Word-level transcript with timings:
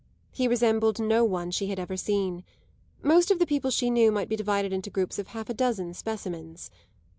He 0.31 0.47
resembled 0.47 0.99
no 0.99 1.23
one 1.23 1.51
she 1.51 1.67
had 1.67 1.77
ever 1.77 1.95
seen; 1.95 2.43
most 3.03 3.29
of 3.29 3.37
the 3.37 3.45
people 3.45 3.69
she 3.69 3.91
knew 3.91 4.11
might 4.11 4.29
be 4.29 4.35
divided 4.35 4.73
into 4.73 4.89
groups 4.89 5.19
of 5.19 5.27
half 5.27 5.47
a 5.47 5.53
dozen 5.53 5.93
specimens. 5.93 6.71